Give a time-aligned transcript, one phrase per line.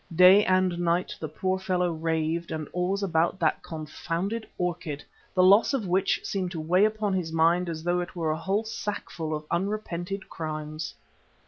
[0.15, 5.03] Day and night the poor fellow raved and always about that confounded orchid,
[5.35, 8.35] the loss of which seemed to weigh upon his mind as though it were a
[8.35, 10.95] whole sackful of unrepented crimes.